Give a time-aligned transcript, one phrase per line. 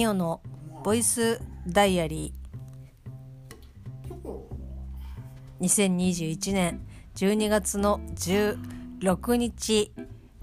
[0.00, 0.40] ミオの
[0.82, 5.60] ボイスダイアリー。
[5.60, 6.80] 2021年
[7.16, 9.92] 12月の16日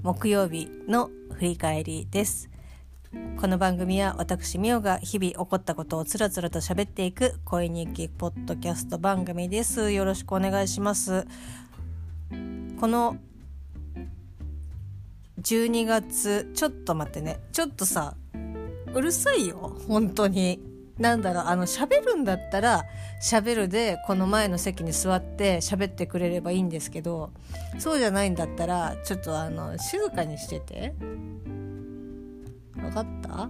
[0.04, 2.52] 木曜日の振り返りです。
[3.42, 9.92] この番組は私ミオが日々起こったことをつらつらと喋っていく恋日記ポッドキャスト番組です。
[9.92, 11.26] よろしくお願いします。
[12.80, 13.18] この
[15.42, 17.40] 12月ちょっと待ってね。
[17.52, 18.16] ちょっとさ
[18.98, 19.78] うるさいよ。
[19.88, 20.60] 本当に。
[20.98, 22.84] なんだろうあの喋るんだったら
[23.22, 27.30] 喋るでこの前の席に座って喋ってくれればいいんですけど
[27.78, 30.96] そうじゃないんだったらちょっとあの静かにしてて。
[32.76, 33.50] 分かった？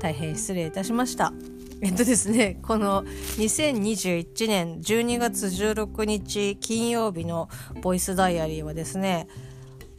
[0.00, 1.32] 大変失礼いたしました。
[1.80, 7.48] えっとですねこの2021年12月16日金曜日の
[7.80, 9.26] ボイスダイアリーはですね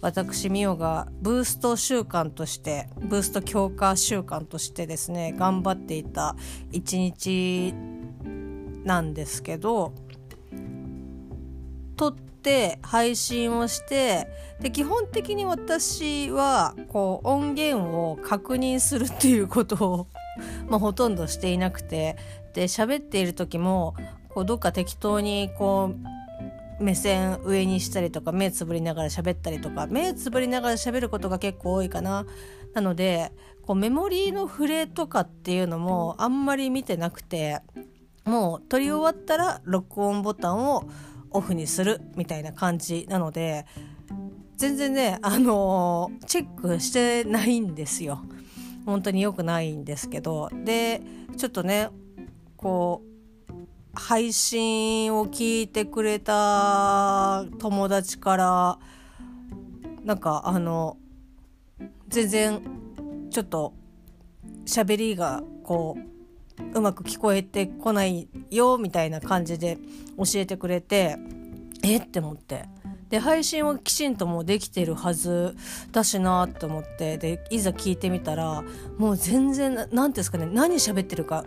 [0.01, 6.35] 私ミオがブースト習慣としてブースト強化習慣としてですね頑張っていた
[6.71, 7.73] 一日
[8.83, 9.93] なんですけど
[11.97, 14.27] 撮って配信をして
[14.59, 20.07] で基本的に私はこう音源を確認するっていうことを
[20.67, 22.17] まあ、ほとんどしていなくて
[22.53, 23.95] で喋っている時も
[24.30, 26.14] こうどっか適当にこう
[26.79, 32.25] 目線上にしたりとか目つぶりながら喋ったりとか目つぶりながら喋ることが結構多いかな。
[32.73, 33.31] なので
[33.61, 37.61] こうメモリーの触れとかっていうのもあんまり見てなくて
[38.25, 40.83] もう撮り終わったら録音ボタンを
[41.31, 43.65] オフにするみたいな感じなので
[44.57, 48.19] 全然ねあのー、チェックしてないんですよ。
[48.85, 51.01] 本当に良くないんですけどで
[51.37, 51.89] ちょっとね
[52.55, 53.14] こう
[53.95, 58.79] 配信を聞いてくれた友達から
[60.03, 60.97] なんかあの
[62.08, 62.61] 全然
[63.31, 63.73] ちょっと
[64.65, 65.97] 喋りがこ
[66.73, 69.77] ううまく聞こえてこないよみたいな感じで
[70.17, 71.17] 教えてくれて
[71.83, 71.97] え？
[71.97, 72.65] って思って。
[73.09, 75.55] で配信はきちんともうできてるはず
[75.91, 77.17] だしなと思って。
[77.17, 78.64] でいざ聞いてみたら
[78.97, 80.47] もう全然何ていうんですかね。
[80.47, 81.45] 何喋ってるか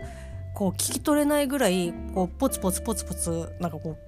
[0.59, 3.99] こう聞き取れないぐらいこうポツポツポツポツなんかこう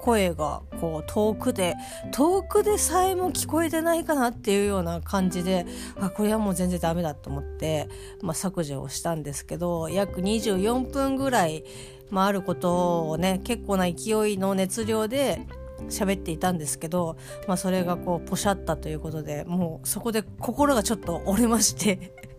[0.00, 1.76] 声がこう遠くで
[2.10, 5.64] 遠くでさえも聞こえてないかなっていうような感じで
[6.00, 7.88] あこれはもう全然ダメだと思って、
[8.20, 11.62] まあ、削除をしたんですけど約24分ぐらい、
[12.10, 15.46] まあ、あることをね結構な勢いの熱量で
[15.88, 22.33] 喋っていたんですけど、まあ、それがこうポシャったということでもうそこで心がちょっと折れまして。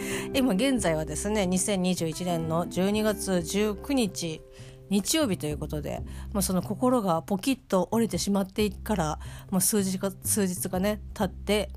[0.34, 4.40] 今現在はですね2021年の12月19日
[4.88, 6.02] 日曜日ということで、
[6.32, 9.18] まあ、その心がポキッと折れてしまってから、
[9.50, 11.70] まあ、数日が数日がね経って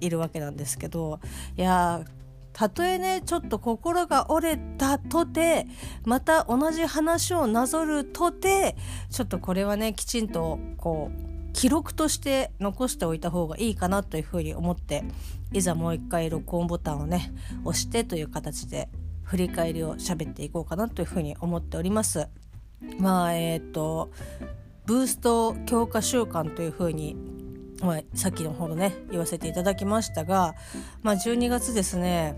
[0.00, 1.20] いるわけなんですけど
[1.56, 2.04] いや
[2.52, 5.66] たとえねちょっと心が折れたとて
[6.04, 8.76] また同じ話をなぞるとて
[9.10, 15.04] ちょっとこれはねきちんとこう記録として残しておいた方がいいかなというふうに思って
[15.52, 17.32] いざもう一回録音ボタンをね
[17.64, 18.90] 押してという形で
[19.22, 22.28] 振り返りを喋っていこうかなというふうに思っております。
[22.98, 24.10] まあえっ、ー、と
[24.84, 27.16] ブースト強化習慣というふうに、
[27.80, 30.54] まあ、さっきのほどね言わせていただきましたが、
[31.02, 32.36] まあ、12月ですね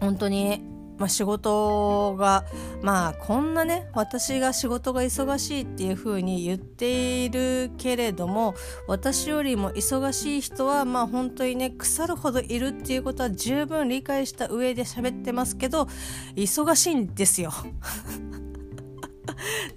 [0.00, 0.62] 本当に
[0.98, 2.44] まあ、仕事が
[2.82, 8.54] まあこんなね私が仕事が忙しいっていう風に言っているけれども
[8.86, 15.88] 私よりも忙しい人はまあ本当にね腐るほどいるっていうことは十分理解した上で喋ってますけど
[16.36, 17.52] 忙しいんですよ。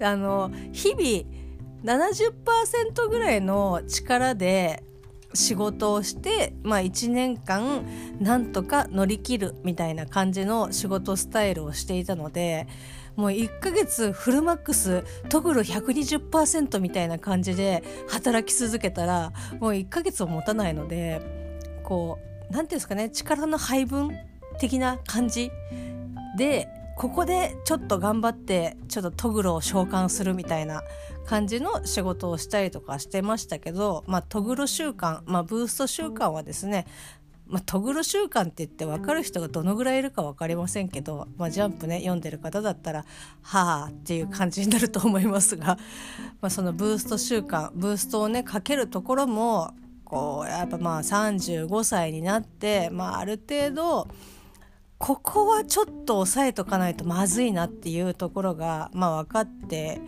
[0.00, 1.38] あの日々
[1.84, 4.84] 70%ぐらいの力で
[5.34, 7.84] 仕事をして、まあ、1年間
[8.18, 12.66] なんとか乗り切るみたいな感じの仕事スタイルをしていたので
[13.16, 21.20] もう1ヶ月フルマックストグロ120%みたいな感じで働き続けたらもう1ヶ月を持たないので
[21.82, 24.16] こう何て言うんですかね力の配分
[24.58, 25.50] 的な感じ
[26.36, 30.82] でここでちょっと頑張ってちょっとトグロを召喚するみたいな
[31.26, 36.86] 感じの仕事をしたりとかしてましたけど、まあ、トグロ習慣、まあ、ブースト習慣はですね
[37.46, 43.06] まあ、トグロ習慣って言って分かる人がどのぐらいいるか分かりませんけど、まあ、ジャンプね読んでる方だったら
[43.40, 45.78] はあっていう感じになると思いますが、
[46.42, 49.72] まあ、そのブースト習慣ブーストをねかけるところも
[50.04, 54.08] こうやっぱまあ35歳になって、まあ、ある程度
[54.98, 60.00] ここはちょっと抑えとかないとまずいなっていうところが、まあ、分かって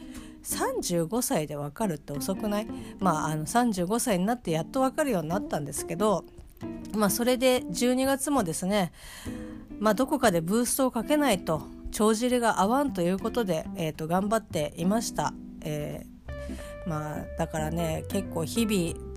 [0.42, 2.66] 35歳で分かるって遅くない？
[2.98, 6.24] まああの35歳になってやっと分かるようになったんですけど
[6.94, 8.92] まあそれで12月もですね
[9.78, 15.34] まあどこかでブーストをかけないと帳尻が合わんということで、えー、と頑張っていました。
[15.62, 19.09] えー、まあだからね結構日々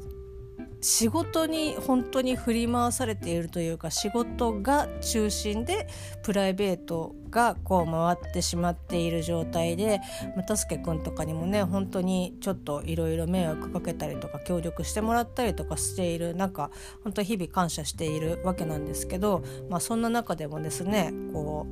[0.83, 5.87] 仕事に本当に振り回されているというか仕事が中心で
[6.23, 10.01] プライベートがこう回ってしまっている状態で
[10.35, 16.69] 又助君とかにもね本当にちょっといろいろ迷惑かけたりとか協力してもらったりとかしているなんか
[17.03, 21.65] 本当日々感謝しているわけなんですけど、まあ、そんな中でもですねこ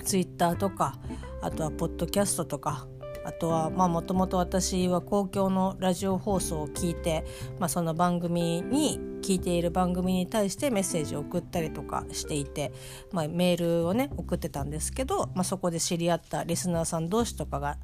[0.00, 0.94] うツイッターとか
[1.42, 2.86] あとはポッドキャストとか
[3.28, 7.26] あとはもともと私は公共のラジオ放送を聞いて、
[7.58, 12.72] まあ、その番組に聞いている番組に対してメッセージを送ったりとかしていて、
[13.12, 17.76] まあ、メールをね送ってたんですけど、まあ、そこで知り合ったリスナーさん同士とかが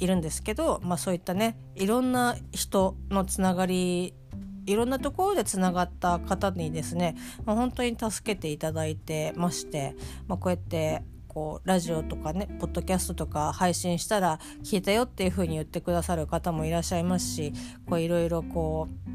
[0.00, 4.12] いるんですけど、まあ、そういったねいろんな人のつながり
[4.66, 7.14] いろんなところでつながった方にですね、
[7.44, 9.94] まあ、本当に助けていただいてまして、
[10.26, 17.52] まあ、こうやってこうラジオとかねポッドキャストとか配信したら聞いたよっていう風に言ってくださる方もいらっしゃいますし
[17.88, 19.10] いろいろこう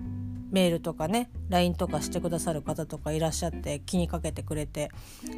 [0.51, 4.89] メールとかね LINE とかしてくださる方とかいらっしゃって気にかけてくれて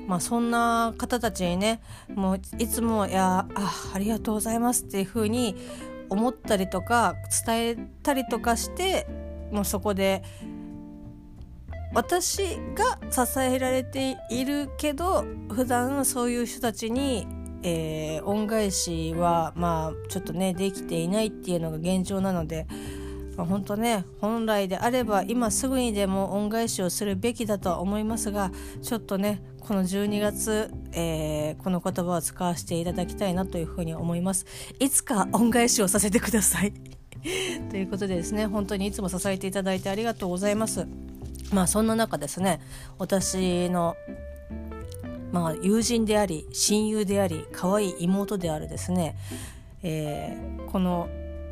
[0.08, 1.81] まあそんな方たちにね
[2.14, 5.56] もういつも「いやあありがとうございます」っていう風に
[6.10, 7.16] 思ったりとか
[7.46, 9.08] 伝えたりとかして
[9.52, 10.24] もうそこで
[11.94, 17.27] 私が支えられているけど普段そういう人たちに、
[17.63, 22.68] えー、恩返しはまあちょっとねできていないっていうのが現状なので、
[23.36, 28.51] まあ、本当ね本来であれば今すぐにでも恩返しをするべきだとは思いますが
[28.83, 34.45] ちょっとねこの12月、えー、この言葉を使わせていただきたいなというふうに思います。
[34.80, 36.74] いつか恩返しをさせてください
[37.69, 40.88] ということでですね本当にいつも支えていただいてありがとうございます。
[41.54, 42.62] まあそんな中ですね
[42.98, 43.96] 私の
[45.31, 49.16] まあ友人であり親友であり可愛い妹であるですね、
[49.84, 51.10] えー、この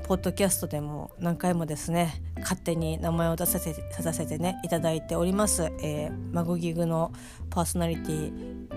[0.08, 7.12] ポッドキャストでも何回もですね勝手に名前を出させてさせてねいただいております、えー、マグギグの
[7.50, 8.68] パーソナリティ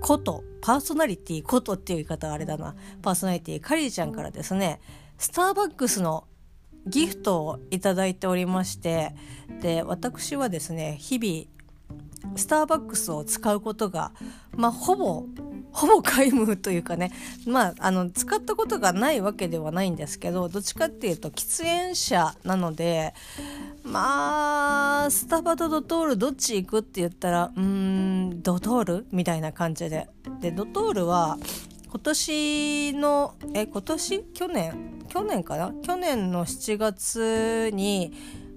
[0.00, 4.80] ことパーソナリティことっていう言い方あれだなパーソナリティカリーちゃんからですね
[5.18, 6.24] スターバックスの
[6.86, 9.14] ギフトをいただいておりまして
[9.60, 14.12] で私はですね日々スターバックスを使うことが
[14.56, 15.26] まあほぼ
[15.72, 17.12] ほぼ皆無というかね
[17.46, 23.14] まああの使ったことがないわけではないんですけどどっちかっていうと喫煙者なので
[23.82, 30.08] まあスタバとドトールどっち行くって言ったらうーんドトールみたいな感じで。
[30.40, 31.38] でドトールは
[31.92, 34.24] 今年のえ今年？
[34.32, 35.04] 去年？
[35.10, 35.74] 去年かな？
[35.82, 38.14] 去年の7月に、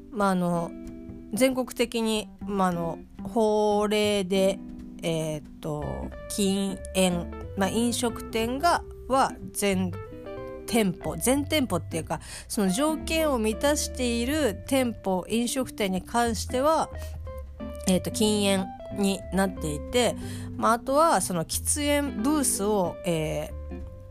[0.10, 0.72] まあ、あの
[1.34, 4.58] 全国的に、まあ、あの法令で、
[5.04, 5.84] えーと、
[6.30, 7.28] 禁煙、
[7.58, 9.92] まあ、飲食店がは全
[10.66, 16.90] 店舗全店舗っていうかその条件を満たしている店舗飲食店に関しては、
[17.90, 20.16] えーと禁煙になっていて、
[20.56, 23.52] まあ、あとはその喫煙ブースを、え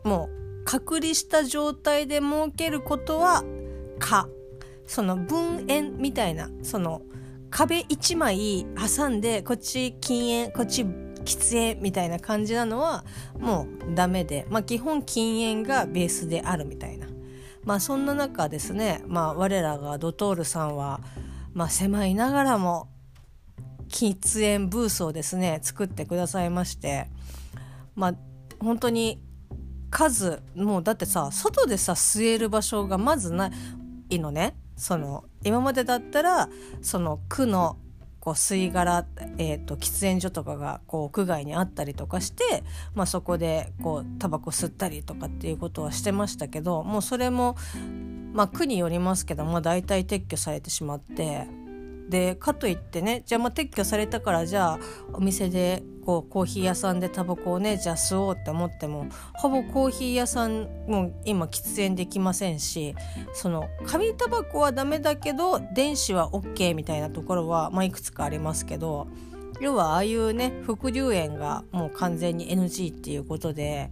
[0.03, 3.43] ー、もう隔離した状態で設けることは
[3.99, 4.27] 可。
[4.87, 7.01] その分煙みたいなその
[7.49, 13.03] 壁1枚挟んでこっち禁煙こっち喫煙みたいな感じなのは
[13.39, 17.07] もうダメで、まあ、基本禁煙がベースであるみたいな。
[17.63, 21.01] まあそんな中ですね、まあ、我らがドトールさんは、
[21.53, 22.89] まあ、狭いながらも
[23.89, 27.07] 喫煙ブースをですね作ってくださいまして
[27.95, 28.15] まあ
[28.59, 29.21] 本当に
[29.89, 33.51] 数もうだってさ外でさ吸える場所がまずな
[34.09, 34.55] いのね。
[34.75, 36.49] その今までだったら
[36.81, 37.77] その区の
[38.19, 39.05] こう吸い殻、
[39.37, 42.63] えーと、喫煙所とかがこう屋外にあったりとかして、
[42.95, 47.55] まあ、そこでこうタバコ吸ったりとかっていうことはしてましたけどもうそれも、
[48.33, 51.47] まあ、区によりますけど、まあ、大体撤去されてしまって
[52.09, 54.79] でかといってねじゃあまあ撤去されたからじゃあ
[55.13, 62.95] お店でこうコーヒー屋さんでタバコをねじゃあ吸おうって思ってもほぼコーヒー屋さんも今喫煙できませんし
[63.33, 69.07] その紙タバコはダメだけど電子は OK みたいなところは、まあ、いくつかありますけど
[69.59, 73.89] 要はああいうね副流煙がもう完全に NG っていうことで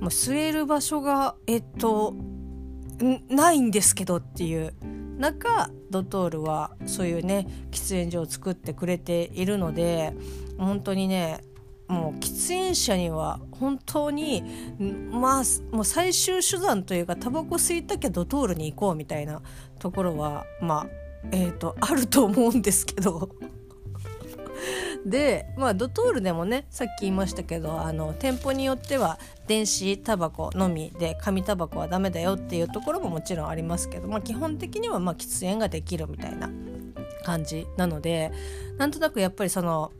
[0.00, 2.14] もう吸える場所がえっと
[3.28, 4.74] ないんですけどっていう
[5.18, 10.12] 中ドトールはそういうね喫煙所を作ってくれているので
[10.58, 11.40] 本当にね
[11.88, 14.42] もう喫煙者には本当に
[15.10, 15.42] まあ
[15.74, 19.42] もう最終手段というかタバコ吸いたきゃドトールに行こうみたいな
[19.78, 23.30] ところはまあえーと、あると思うんですけど。
[25.06, 36.50] でまあドトールでもねさっき言いましたけどあの店舗によっては電子タバコのみで紙タバコはダメだよっていうところももちろんありますけど、まあ、基本的にはまあ喫煙ができるみたいな
[37.24, 38.32] 感じなので
[38.78, 39.92] なんとなくやっぱりその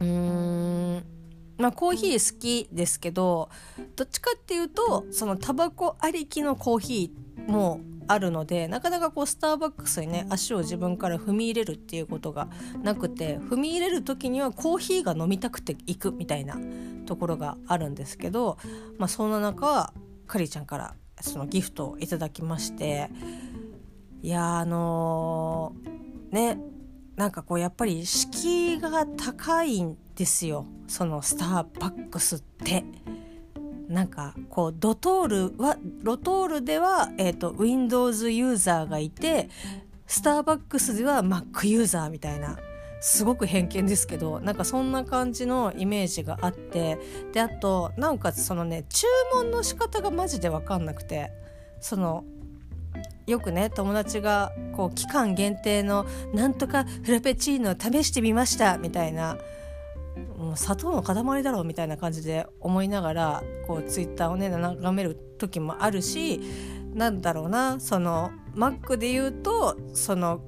[0.00, 0.06] うー
[0.98, 1.04] ん
[1.58, 3.48] まあコーヒー好きですけど
[3.96, 12.48] どっちかっていうとそのタバコありきのコーヒーもあるのでなかなかこうスターバックスにね足を自分から踏み入れるっていうことが
[12.82, 16.56] なくて踏み入れる時にはコーヒーが飲みたくて行くみたいな
[17.06, 18.58] ところがあるんですけど、
[18.98, 19.92] まあ、そんな中
[20.26, 23.10] かりちゃんからそのギフトをいただきまして
[24.22, 26.58] いやあのー、ね
[27.16, 32.84] なんかこうやっぱり敷居が高いんですよそのスターバックスって。
[33.92, 39.50] なんかこうドトールはロトールでは、えーと、Windows ユーザーがいて
[40.06, 42.58] スターバックスでは Mac ユーザーみたいな
[43.00, 46.98] すごく偏見ですけどなんかそんな感じのイメージがあって
[47.32, 51.32] であとなおかつそのね注文の仕方がマジで分かんなくて
[51.80, 52.24] その
[53.26, 59.36] よくね友達がこう期間限定のなんとかフラペチーノ試してみましたみたいな
[60.36, 66.40] もう砂糖の塊だろうみたいな感じで思いながらこうツイッターをね眺める時もあるし
[66.94, 70.42] なんだろうなそのマックで言うとその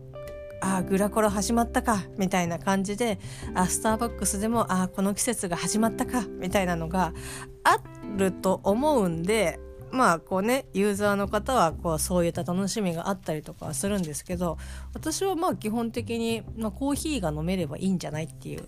[0.60, 3.18] ああグラコロ始まったかみたいな感じで
[3.54, 7.12] あスターバックスでもあこの季節が始まったかみたいなのが
[7.64, 7.78] あ
[8.16, 14.58] ると思うんでまあこうねユーザーの方はこうそういった楽しみがあったりとかはするんですけど
[14.94, 18.66] 私はまあ基本的に、まあ、コーヒーが飲めればいいんじゃないっていう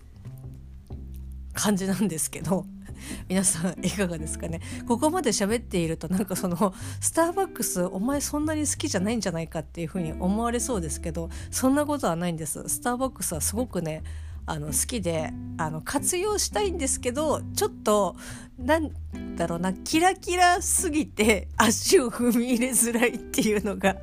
[1.57, 2.67] 感じなんですけど
[3.29, 4.61] 皆さんいかがですかね？
[4.87, 12.69] ここまで喋っているとなんかそのスターバックスお前そんなに好きじゃないんじゃないかっていうふうに思われそうですけどそんなことはないんです。
[12.69, 14.03] スターバックスはすごくね
[14.47, 18.17] あの好きであの活用したいんですけどちょっと
[18.59, 18.91] なん
[19.37, 23.97] だろうなキラキラすぎて足を踏み入れづらいっていうのが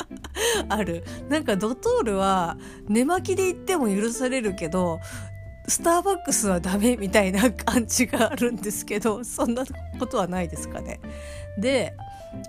[0.68, 1.04] ある。
[1.28, 2.56] なんかドトールは
[2.88, 5.00] 寝巻きで言っても許されるけど
[5.66, 9.64] スターバックスはダメみたいな感じがあるんですけどそんな
[9.98, 11.00] ことはないですかね。
[11.58, 11.94] で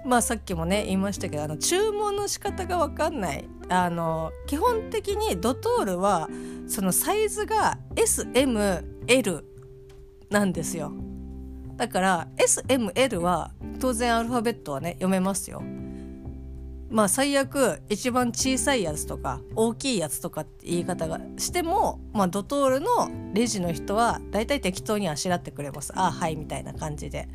[0.03, 3.47] まあさっきもね言いましたけどあの注文の仕方が分かんない。
[3.67, 6.29] あの基本的にドトールは
[6.67, 9.43] そのサイズが SML
[10.29, 10.91] なんですよ。
[11.77, 15.63] だから SML は当然アルファベットはね読めますよ。
[16.89, 25.91] まあ最悪一番小さいやつとか大きいやつとかって言い方がしても、まあ、ドトールのレジの人は大体適当にあしらってくれます。
[25.95, 27.27] あはいみたいな感じで。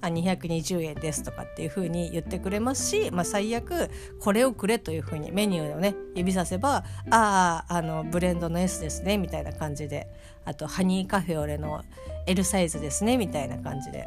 [0.00, 10.06] あ220円ですとかっていう風に言ってくれますし、まあ、最悪これをくれという風にメニューをね指させばあああのブレンドの S ですねみたいな感じで。
[10.44, 11.84] あとハニーカフェオレの
[12.26, 14.06] L サイズですねみたいな感じで。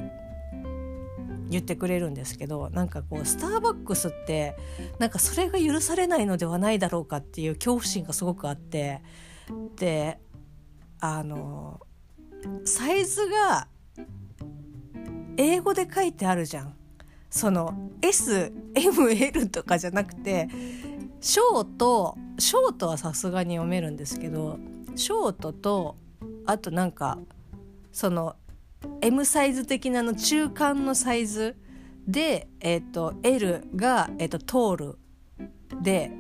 [1.52, 4.56] 言ってくれるんですけどなんかこうスターバックスって
[5.00, 9.02] なんかそれが許されないのではないだろうかっていう恐怖心がすごくあって
[9.78, 10.18] で
[11.00, 11.82] あの
[12.66, 13.68] サイズが
[15.38, 16.76] 英語で書いてあるじゃん。
[17.30, 20.50] その SML とかじゃなくて
[21.22, 24.60] ショートショートはさすがに読めるんですけど
[24.96, 25.96] ショートと
[26.46, 27.18] あとなんか
[27.94, 28.36] その
[29.02, 31.56] M サイズ的なの中間のサイズ
[32.08, 35.00] で、えーと、L が、えーと、通る
[35.82, 36.12] で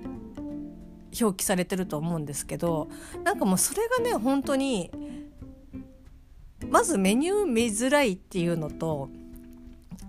[1.19, 2.89] 表記されてると思うんですけど
[3.23, 4.91] なんかもうそれがね本当に
[6.69, 9.09] まずメニュー見づらいっていうのと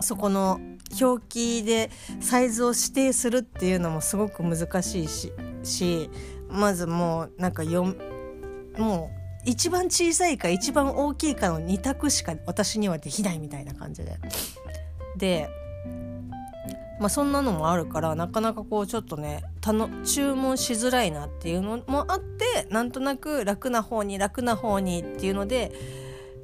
[0.00, 0.60] そこの
[1.00, 1.90] 表記で
[2.20, 5.32] サイズを指定するっていうのもすごく難しいし
[5.62, 6.10] し
[6.48, 7.94] まずもうなんかよ
[8.76, 14.18] もう一番小さいか一番大きいかの2択しか私にはできないみたいな感じで。
[15.16, 15.48] で
[17.00, 19.42] まあそんなのもあるからなかなかこうちょっとね
[20.04, 25.72] 注文しづらいなっていうのもあってなんとなく楽な方に楽な方にっていうので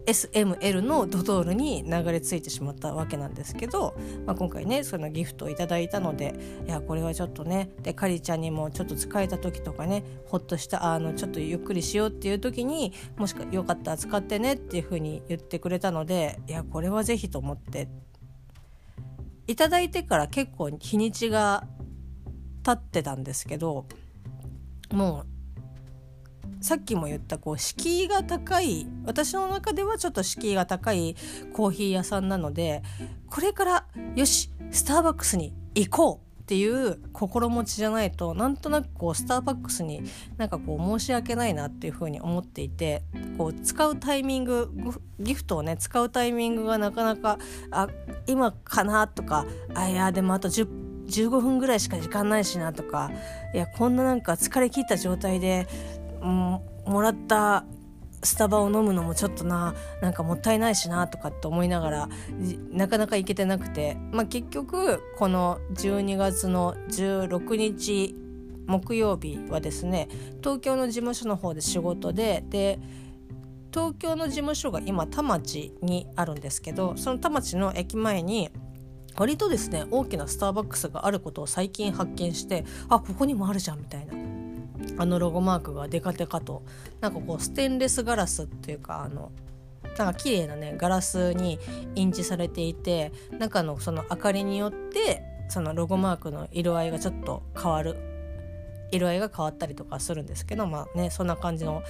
[0.09, 6.35] SML のドトールに流れ着いてしまったわけなんですけど、まあ、今回ねそのギフトをいただいたので
[6.67, 17.89] いやこれはちょっとねでかりちゃんにもちょっと疲れた時とかねほっとしたあのちょっとゆっくりしようっていう時にもしかよかったら使ってねっていう風に言ってくれたのでいやこれは是非と思って。
[19.47, 21.67] いただいてから結構日にちが
[22.63, 23.87] 経ってたんですけど
[24.93, 25.38] もう
[26.61, 31.17] さっきも言ったこう敷居が高い私の中ではちょっと敷居が高い
[31.53, 32.83] コーヒー屋さんなので
[33.29, 40.03] これからよしスターバックスに行こうっていう心持ちじゃないとなんとなくこうスターバックスに
[40.39, 43.03] なんかこう申し訳ないなっていうふうに思っていて
[43.37, 44.71] こう使うタイミング
[45.21, 47.39] ギフトをね使うタイミングがなかなか
[47.71, 47.89] あ
[48.27, 53.11] 今かなとかあいやでもあと10 15分ぐらいしか時間ないしなとか
[53.55, 55.67] いやこんななんか疲れ切った状態で、
[56.21, 57.65] もらった
[58.23, 62.09] スタバを飲むのもちょっとななんかもったいないしなとかって思いながら
[62.73, 68.17] なかなか行けてなくて、まあ、結局この12月の16日
[68.67, 70.09] 木曜日はですね
[70.43, 72.79] 東京の事務所の方で仕事でで
[73.73, 78.51] 東京の事務所が今田町にあるんですけどその田町の駅前に
[79.17, 84.18] 割とですね大きなスターバックスがあることを最近発見してあここにもあるじゃんみたいな。
[84.97, 86.63] あのロゴマークがデカデカと
[87.01, 89.31] なんかこうステンレスガラスっていうかあの
[89.99, 91.59] なんか綺麗なねガラスに
[91.95, 97.97] 印字されていて中のその明かりによってそのロゴマークの色合いがちょっと変わる。
[98.91, 101.83] 色合いが変わったりとかするんですけどまあねそんな感じの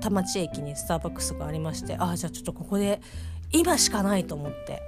[0.00, 3.00] 田町駅にスターバックスがありましてああじゃあちょっとここで
[3.50, 4.80] 今しかないと思って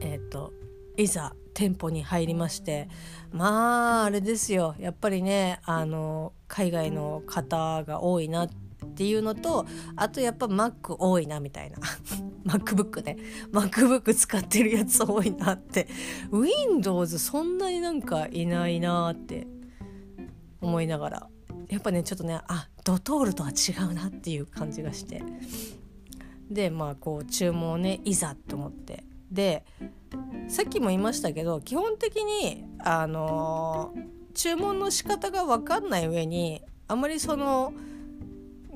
[0.00, 0.52] えっ、ー、と
[0.96, 2.88] いざ店舗に入りまして
[3.32, 4.74] まああれですよ。
[4.78, 8.48] やっぱりねあの海外の方が多いなっ
[8.96, 11.78] ていうのとあとやっぱ Mac 多いなみたいな。
[12.46, 13.16] MacBook ね。
[13.52, 15.88] MacBook 使ってるやつ多いなって。
[16.30, 19.46] Windows そんなになんかいないなって。
[20.60, 21.28] 思いながら。
[21.68, 25.22] やっぱねちょっとねあドトールとは違うなっていう感じがして。
[26.50, 29.04] でまあこう注文をねいざと思って
[29.34, 29.64] で
[30.48, 33.92] さっきも言いましたけど基本的にあの
[34.34, 37.72] 注文の仕方が分かんない上にあまりその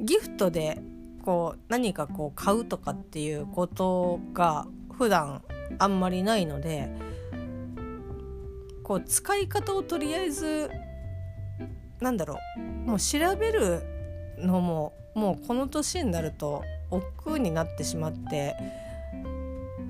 [0.01, 0.81] ギフトで
[1.25, 5.43] こう何かこう買うとかっていうことが普段
[5.79, 6.89] あんまりないので
[8.83, 10.71] こう使い方をとりあえず
[12.01, 13.83] なんだろうもう調べる
[14.39, 18.57] のももうこの年になると億劫になってしまって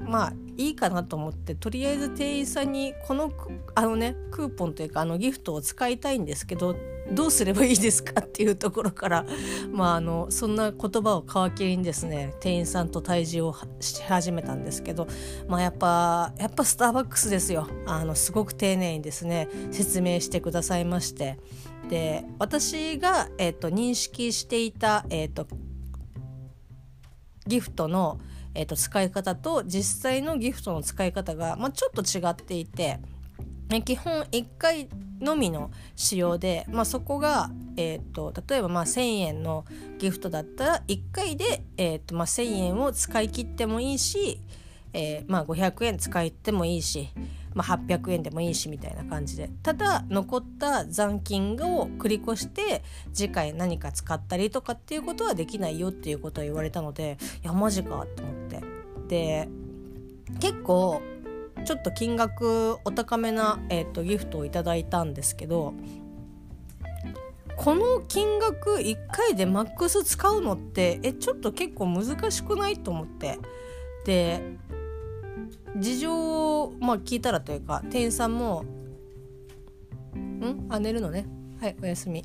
[0.09, 3.33] まあいいかなと思ってとりあえず店員さんにこの
[3.75, 6.75] あのねクーポンというかあのギフトを使いたいんですけど
[7.12, 9.27] どうすればいいですかっていうところから
[9.71, 15.07] まああのそんな言葉を皮切りにですね店員さんと対峙をし始めたんですけど
[15.47, 17.68] まあやっぱやっぱスターバックスですよ。
[17.87, 21.38] あのすごく丁寧にですね説明してくださいまして。
[21.88, 25.47] で私が、えーと、認識していた、えーと
[27.49, 28.21] ギフトの
[28.55, 32.99] えー、と使い方と実際のギフトの使い方が、まあ、ちょっと違っていて、
[33.85, 34.89] 基本1回
[35.21, 39.65] のみの使用で、まあ、そこが、えーと、例えばまあ1,000円の
[39.99, 44.41] ギフトだったら1回で、えーとまあ、1,000円を使い切ってもいいし、
[44.93, 47.11] えーまあ、500円使ってもいいし、
[47.59, 49.51] まあ、800円でもいいしみたいな感じで。
[49.64, 58.62] ただ残った残金を繰り越して次回何か使ったりとかっていうことはできないよっていうことを言われたのでいやマジかと思って。
[59.09, 59.49] で
[60.38, 61.03] 結構
[61.64, 65.75] ちょっと金額お高めな、えーと、ギフトをいただいたんですけど
[67.57, 73.40] この金額1回でマックス使うのってえちょっと結構難しくないと思って。
[74.05, 74.40] で
[75.76, 78.64] 事情を、まあ、聞いたらというか店員さんも
[80.16, 80.66] 「ん？
[80.68, 81.26] あ寝るのね。
[81.61, 82.24] はいおやすみ」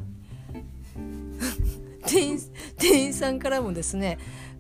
[2.06, 2.40] 店員
[2.78, 4.18] 店員さんからもですね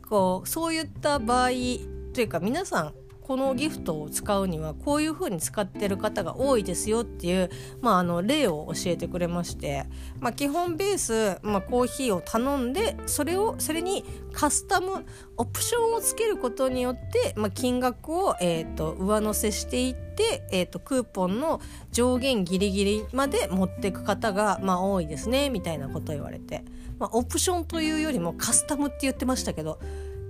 [0.09, 2.93] こうそういった場合というか皆さん
[3.23, 7.49] このギフトを使うにはこういう風に使ってる方が多いですよっていう、
[7.81, 9.86] まあ、あの例を教えてくれまして、
[10.19, 15.05] まあ、基本ベース、まあ、コーヒーを頼んでそれをそれにカスタム
[15.38, 26.65] オプションをつけることによって、まあ、金額を、えーと、上乗せしていって、えーと、クーポンの上限ギリギリまで持っていく方が、まあ、多いですねみたいなことを言われて、
[26.99, 29.79] まあ、オプションというよりもカスタムって言ってましたけど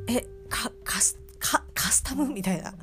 [0.08, 0.26] え
[0.84, 1.23] カスタ
[1.74, 2.74] カスタムみたいな。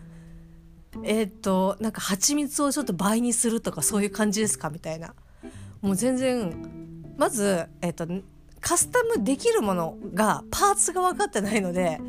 [1.05, 5.15] えっ、となんか蜂蜜をちょっと倍にするとかそういう感じですかみたいな
[5.83, 8.07] もう全然まず、えっ、と
[8.61, 12.01] カスタムできるものがパーツが分かってないので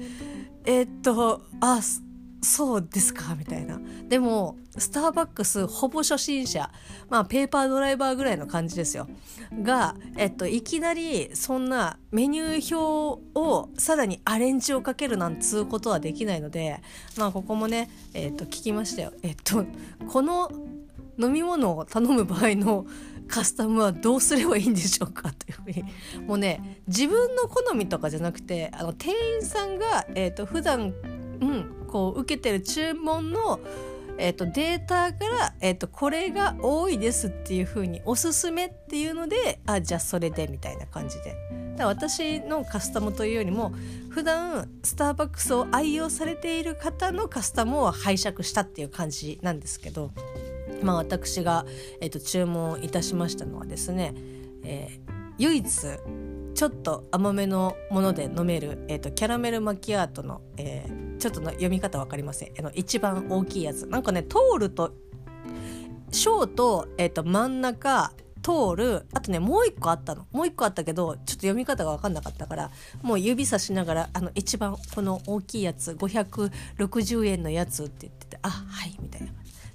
[0.66, 1.80] えっ、とあ
[2.44, 3.36] そうですか？
[3.36, 3.80] みたいな。
[4.08, 6.72] でもスターバックスほぼ初心者。
[7.10, 9.08] まあペーパードライバーぐらいの感じですよ。
[9.62, 16.82] が、えっと、いきなりそんなメニュー表をさらにアレンジをかけるなんつうことはできないので
[17.18, 19.14] まあここもね、えっと、聞きましたよ。
[19.22, 19.66] えっと
[20.08, 20.50] この
[21.20, 22.88] 飲み物を頼む場合の
[23.28, 25.32] カスタムはどうすればいいんでしょうか？
[25.32, 25.84] というふうに。
[26.26, 30.94] もうね自分の好みとかじゃなくてあの店員さんが、えーと、と普段
[31.42, 33.60] うんこう受けてる注文の
[34.18, 41.36] えーと、データから、えーと、これが多いですっていう風におすすめっていうのであじゃあそれでみたいな感じで。
[41.76, 43.74] だ私のカスタムというよりも
[44.10, 50.12] 普段スターバックスを愛用されている方のカスタムを拝借したっていう感じなんですけど、
[50.84, 51.66] まあ、私が、
[52.02, 54.14] えーと、注文いたしましたのはですね、
[54.64, 55.68] えー、唯一
[56.54, 62.54] ちょっと甘めのもので飲める、えーと、キャラメルマキアートの、えー、ちょっとの読み方分かりません。
[62.58, 63.86] あの一番大きいやつ。
[63.86, 64.92] なんかねトールと
[66.12, 69.06] 小と,、えーと、真ん中通る。
[69.14, 70.26] あとねもう一個あったの。
[70.32, 72.72] もう一個あったけどちょっと読み方が分かんなかったから
[73.04, 79.28] もう指さしながらあの一番この大きいやつ560円のやつって言ってて「あはい」みたいな。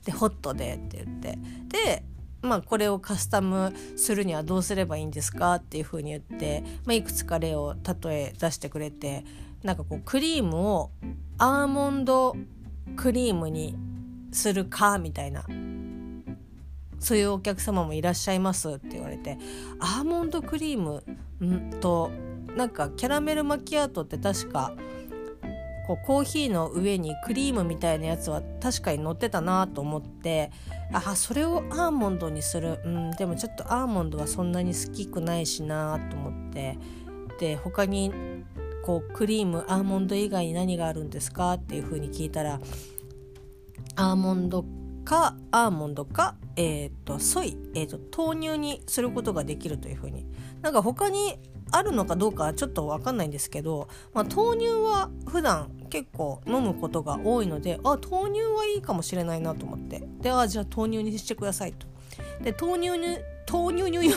[0.05, 1.39] で「ホットで」って言って。
[1.69, 2.03] で
[2.43, 9.25] まあ、これをカスタムするにはどうすればいいんですかっていうふうに言って、まあ、いくつか例を例え出してくれて
[9.63, 10.91] なんかこうクリームを
[11.39, 12.37] アーモンド
[12.97, 13.77] クリームに
[14.33, 15.45] するかみたいな。
[16.99, 19.39] そういうお客様もいらっしゃいますって言われて
[19.79, 21.05] アーモンドクリーム
[21.45, 22.11] んと
[22.57, 24.73] なんかキャラメルマキアートって確か
[25.87, 30.51] こうコーヒーの上にクリームみたいなやつは確かに乗ってたなと思って
[30.93, 32.81] あそれをアーモンドにする。
[32.85, 36.79] うんでもちょっとアーモンドはそんなに好きくないしなと思って。
[37.39, 38.13] で他に
[38.87, 42.61] こうクリームアーモンド以外に何があるんですかっていうふうに聞いたら
[43.97, 44.65] アーモンド
[45.05, 50.25] かアーモンドか、えーと、ソイ、えーと豆乳にすることができるというふうに
[50.63, 51.41] なんか他に
[51.73, 61.89] あるのかどうかちょっと分かんないんですけど、まあ、豆乳は普段結構飲むことが多いのであ豆乳はいいかもしれないなと思ってであじゃあ豆乳にしてくださいと。
[62.41, 62.99] で豆乳
[63.51, 64.09] 豆乳乳。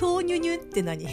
[0.00, 1.06] 豆乳乳って何？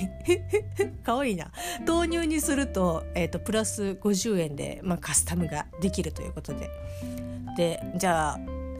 [1.04, 1.52] かわいいな。
[1.88, 6.70] 豆乳にすると,、えーと、プラス50円で、まあ、カスタムができるということで。
[7.58, 8.40] でじゃあ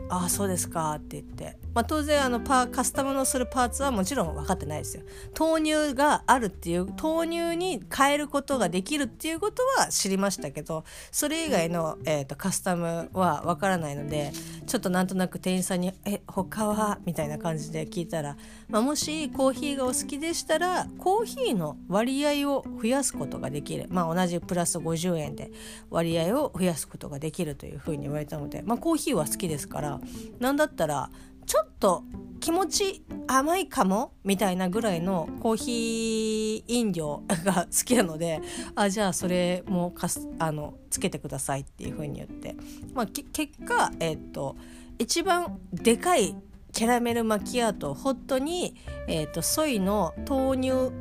[0.10, 5.04] ああそうですかって言って、まあ、当然あのパカスタムのするパーツはもちろん分かってないですよ
[5.40, 14.34] 豆乳があるっていう豆乳に変えることができるっていうことは知りましたけどそれ以外の、えーと、カスタムは分からないので
[14.68, 18.36] ちょっとなんとなく店員さんに「え他は?」みたいな感じで聞いたら、
[18.68, 25.50] まあ、もしコーヒーがお好きでしたらコーヒーの割合を増やすことができる、まあ、同じプラス50円で
[25.90, 30.02] 割合を増やすことができるというふうに言われたので、まあ、コーヒーは好きですから
[30.42, 31.10] なんだったら
[31.50, 32.04] ちょっと
[32.40, 38.40] 気持ち甘いかもみたいなぐらいのコーヒー飲料が好きなので
[38.76, 42.56] あじゃあそれもかすあのつけてくださいっていう風に言って、
[42.94, 43.32] まあ、結
[43.66, 44.58] 果、えー、っと
[45.00, 46.36] 一番でかい
[46.72, 48.76] キャラメルマキアートホットに、
[49.08, 50.92] えー、っとソイの豆乳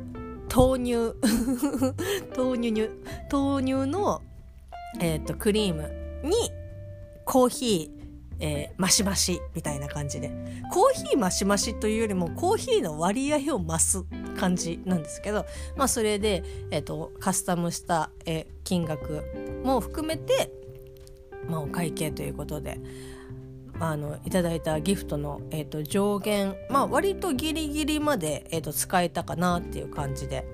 [0.51, 1.13] 豆乳
[2.35, 2.89] 豆乳乳
[3.31, 4.23] 豆乳の、
[4.99, 5.91] えー、っとクリーム
[6.27, 6.33] に
[7.23, 7.98] コーヒー
[8.39, 10.31] えー、マシマシみたいな感じで
[10.71, 14.03] コーヒーマシマシというよりもコーヒーの割合を増す
[14.37, 19.23] 感じなんですけど、まあ、それで、えーと、カスタムした、えー、金額
[19.63, 20.51] も含めて、
[21.47, 22.79] まあ、お会計ということで。
[23.81, 30.45] あのいただいたギフトの、えーと、上限、まあ、割とギリギリまで、えーと使えたかなっていう感じで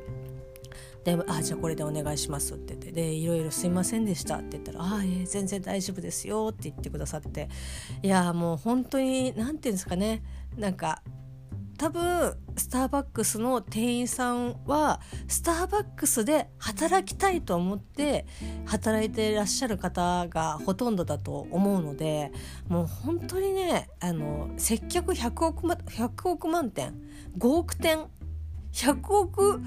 [1.05, 7.47] で「あじゃあこれでお願いします」って言ってで「いろいろすいませんでした」って言ったら「ああ、えー、全然大丈夫ですよ」って言ってくださって
[8.01, 10.23] いやもう本当に何て言うんですかね
[10.57, 11.01] なんか
[11.77, 18.25] 多分スターバックスの店員さんはスターバックスで働きたいと思って
[18.65, 22.31] 働いていらっしゃる方がほとんどだと思うので
[22.69, 26.93] もう本当にねあの接客100億,100億万点
[27.37, 28.05] 5億点
[28.71, 29.61] 100億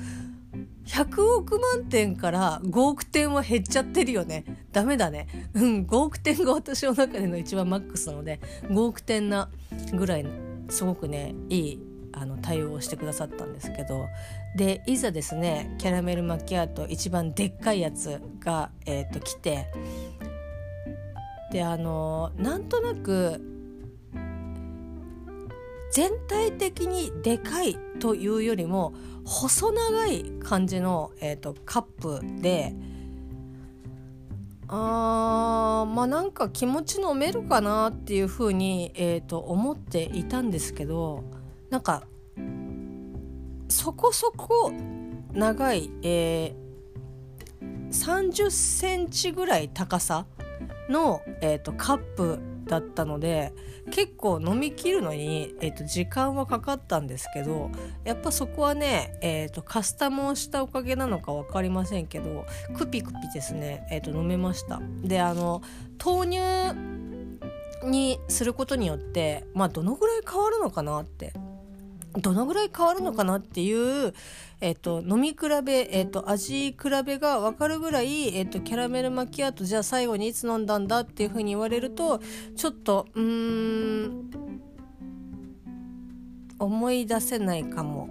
[0.98, 4.44] 100億万点から5億点は減っちゃってるよね。
[4.72, 5.28] ダメだね。
[5.54, 9.48] うん、5億点が私の中での一番マックスなので、5億点な
[9.92, 10.26] ぐらい、
[10.68, 11.80] すごくね、いい
[12.12, 14.08] あの対応をしてくださったんですけど、
[14.56, 19.66] で、いざですね、キャラメルマキアート一番でっかいやつが、えっ、ー、と、来て、
[21.52, 23.40] で、あの、なんとなく、
[25.92, 28.94] 全体的にでかいというよりも
[29.28, 32.74] 細長い感じの、えーと、カップで
[34.68, 41.24] あーまあなんか気持ち飲めるかなっていうふうに、えーと、思っていたんですけど
[41.68, 42.04] なんか
[43.68, 44.72] そこそこ
[45.34, 50.24] 長い、えー、30センチぐらい高さ
[50.88, 53.52] の、えーとカップだったので
[53.88, 57.70] 結構飲みきるのに、えーと、時間はかかったんですけど
[58.04, 62.46] やっぱそこはね、えーと、カスタムをしたおかげなのか分かりませんけど
[62.76, 64.80] クピクピですね、えーと、飲めました。
[65.02, 65.62] であの
[66.04, 66.38] 豆乳
[67.86, 71.32] にすることによってまあどのぐらい変わるのかなって
[72.20, 74.14] どのぐらい変わるのかなっていう、
[74.60, 82.20] えっ、と、飲み比べ、えっ、と、味比べが分かるぐらい、えっ、と、キャラメルマキアートじゃあ最後にいつ飲んだんだっていうふうに言われると
[82.56, 84.30] ちょっとうん
[86.58, 88.08] 思い出せないかも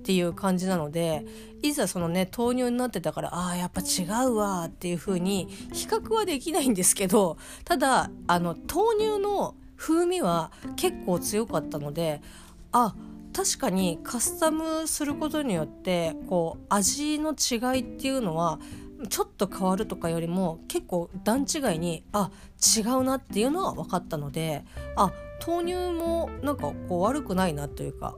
[0.00, 1.26] っていう感じなので
[1.62, 12.22] いざそのね豆乳になってたからああやっぱ違うわっていう風に比較はできないんですけどただあの豆乳の風味は結構強かったので
[12.72, 12.94] あ
[13.32, 18.58] 確かにカスタムすることによってこう味の違いっていうのは
[19.08, 22.30] ちょっと変わるとかよりも結構段違いにあ
[22.76, 24.64] 違うなっていうのは分かったので
[24.96, 25.12] あ
[25.46, 28.16] 豆乳もなんかこう悪くないなというか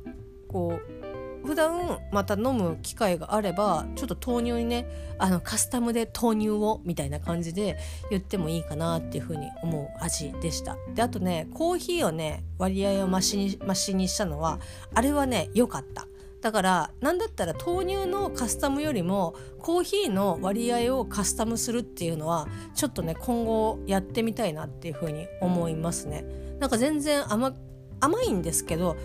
[0.48, 1.01] こう
[1.44, 4.86] 普段また飲む機会があればちょっと豆乳にね
[5.18, 7.78] あのカスタムで豆乳をみたいな感じで
[8.10, 10.76] 言ってもいいかなっていうふうに思う味でした。
[10.94, 14.60] であとねコーヒーをね割合を増しに増しにしたのは
[14.94, 16.06] あれはね良かった。
[16.40, 26.24] だから何だったら豆乳のカスタムよりもコーヒーの割合をカスタムするっていうのはちょっとね今後やってみたいなっていうふうに思いますね。
[26.58, 27.54] なんか全然甘
[28.00, 28.96] 甘いんですけど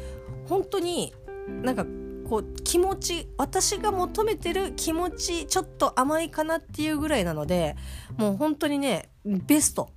[0.47, 1.13] 本当に
[1.47, 1.85] なんか
[2.29, 7.75] こう気持ち私が求めてる気持ちちょっと甘いかなっていうぐらいなので
[8.17, 9.91] もう本当にねベスト。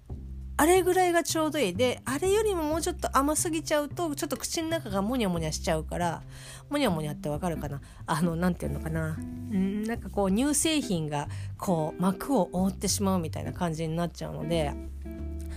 [0.57, 1.75] あれぐらいがちょうどいい。
[1.75, 6.23] であれよりももうちょっと甘すぎちゃうとちょっと口の中がモニャモニャしちゃうから
[6.69, 7.81] モニャモニャってわかるかな。
[8.05, 9.15] あの何て言うのかな。
[9.15, 14.75] んなんかこう乳製品がこう膜を覆ってしまうみたいな感じになっちゃうので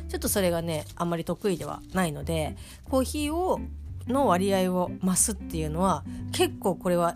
[0.08, 2.56] ちょっとそれがねあんまり得意ではないので
[2.86, 3.60] コーヒーを
[4.08, 7.16] の割合を増すっていうのは結構これは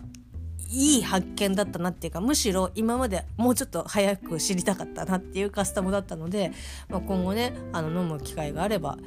[0.70, 6.52] いい発見だったなっていうかむしろ今までもうちょっと早く知りたかったなっていうカスタムだったので、
[6.88, 8.98] まあ、今後ねあの飲む機会があれば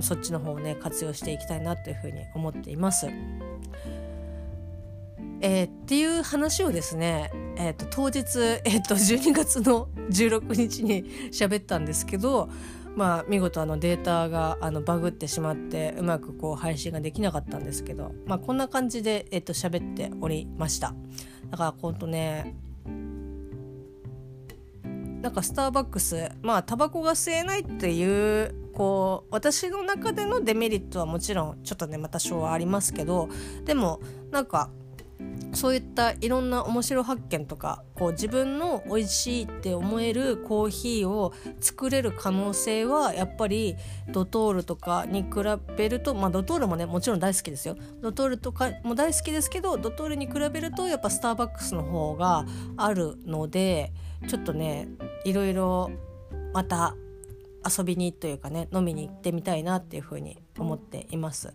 [0.00, 3.08] そっちの方をね活用していきたいなというふうに思っています。
[5.40, 12.48] えー、っていう話をですね、えーと、当日、えーと、と12月の16日に喋ったんですけど
[12.96, 20.94] まあ、見事あのデータがあのバグってしまってうまくこう配信ができなかったんですけど、まあ、こんな感じで、えっと、喋っておりました。
[21.50, 22.56] だからほんとね
[25.22, 33.28] なんかスターバックスまあタバコが吸えないっていうこう私の中でのデメリットはもちろんちょっとねまた昭和ありますけど
[33.64, 34.70] でもなんか
[35.52, 43.76] そういったいろんな面白発見とかこう自分の美味しいって思えるコーヒーを作れる可能性はやっぱり
[44.12, 45.28] ドトールとかに比
[45.76, 52.44] べるとまあドトールもねもちろん大好きですよドトールとかも大好きですけどドトールに比べるとやっぱスターバックスの方が
[52.76, 53.92] あるので
[54.28, 54.88] ちょっとね
[55.24, 55.90] いろいろ
[56.52, 56.94] また
[57.68, 61.54] 遊びにというかね飲みに行ってみたいなっていうふうに思っています。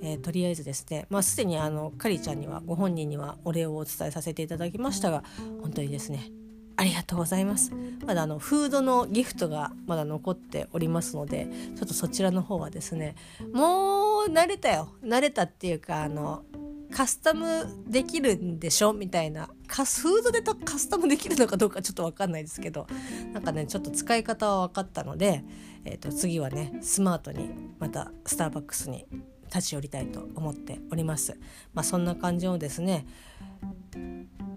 [0.00, 5.24] えー、とりあえずですね、まあ、すでにあのカリちゃんにはご本人にはお礼をお伝えさせていただきましたが
[5.60, 6.30] 本当にですね
[6.76, 7.72] ありがとうございます。
[8.06, 13.16] まだあのフードのギフトがまだ残っておりますのでちょっとそちらの方はですね
[13.52, 14.94] もう慣れたよ。
[15.02, 16.44] 慣れたっていうかあの
[16.92, 18.92] カスタムできるんでしょ？
[18.92, 22.86] みたいなカスフードでカスタムできるのかどうかちょっと分かんないですけど
[23.32, 25.42] なんかねちょっと使い方は分かったので、
[25.84, 29.04] えー、と次はねスマートにまたスターバックスに
[29.48, 31.38] 立ち寄りたいと思っております。
[31.74, 33.06] まあ、そんな感じをですね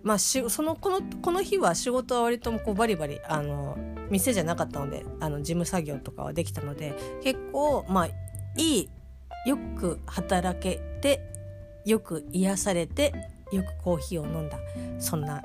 [0.04, 3.77] まあ、しそのこのこの日は仕事は割ともこうバリバリあの
[4.10, 8.89] 店じゃなかったのであの事務作業とかはできたので結構まあいい
[9.45, 11.21] よく働けて
[11.86, 13.13] よく癒されて
[13.51, 14.58] よくコーヒーを飲んだ
[14.99, 15.43] そんな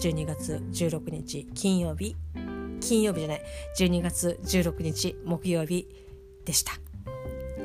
[0.00, 2.16] 12月16日金曜日
[2.80, 3.42] 金曜日じゃない
[3.78, 5.88] 12月16日木曜日
[6.44, 6.85] でした。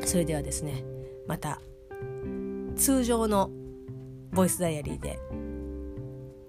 [0.05, 0.83] それではですね
[1.27, 1.61] また
[2.75, 3.49] 通常の
[4.31, 5.19] ボイスダイアリーで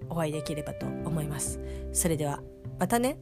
[0.09, 1.59] お会いできればと思います。
[1.91, 2.41] それでは
[2.79, 3.17] またね